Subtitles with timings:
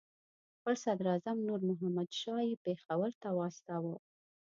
[0.57, 3.95] خپل صدراعظم نور محمد شاه یې پېښور ته واستاوه.